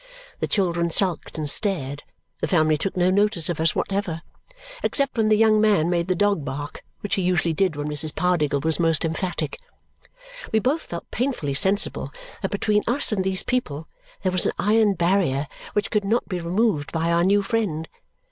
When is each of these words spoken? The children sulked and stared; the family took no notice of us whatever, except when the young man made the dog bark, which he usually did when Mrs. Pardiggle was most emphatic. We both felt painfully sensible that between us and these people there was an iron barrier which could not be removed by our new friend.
The 0.39 0.47
children 0.47 0.89
sulked 0.89 1.37
and 1.37 1.47
stared; 1.47 2.01
the 2.39 2.47
family 2.47 2.75
took 2.75 2.97
no 2.97 3.11
notice 3.11 3.49
of 3.49 3.59
us 3.59 3.75
whatever, 3.75 4.23
except 4.81 5.15
when 5.15 5.29
the 5.29 5.37
young 5.37 5.61
man 5.61 5.91
made 5.91 6.07
the 6.07 6.15
dog 6.15 6.43
bark, 6.43 6.83
which 7.01 7.13
he 7.13 7.21
usually 7.21 7.53
did 7.53 7.75
when 7.75 7.87
Mrs. 7.87 8.11
Pardiggle 8.15 8.61
was 8.63 8.79
most 8.79 9.05
emphatic. 9.05 9.59
We 10.51 10.57
both 10.57 10.81
felt 10.87 11.11
painfully 11.11 11.53
sensible 11.53 12.11
that 12.41 12.49
between 12.49 12.81
us 12.87 13.11
and 13.11 13.23
these 13.23 13.43
people 13.43 13.87
there 14.23 14.31
was 14.31 14.47
an 14.47 14.53
iron 14.57 14.95
barrier 14.95 15.45
which 15.73 15.91
could 15.91 16.03
not 16.03 16.27
be 16.27 16.39
removed 16.39 16.91
by 16.91 17.11
our 17.11 17.23
new 17.23 17.43
friend. 17.43 17.87